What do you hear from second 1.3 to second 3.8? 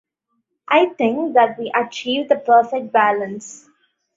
that we achieved the perfect balance.